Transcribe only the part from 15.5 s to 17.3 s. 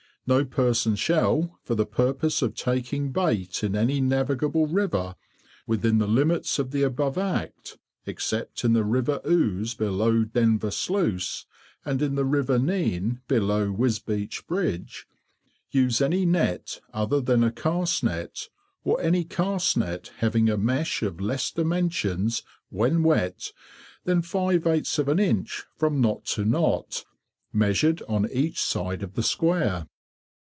use any Net other